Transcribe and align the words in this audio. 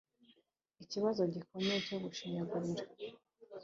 Ikibazo 0.83 1.21
gikomeye 1.33 1.79
cyo 1.87 1.97
gushinyagurira 2.03 2.83